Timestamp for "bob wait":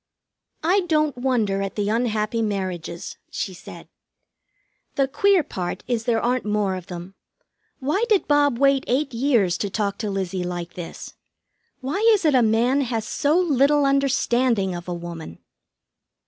8.27-8.83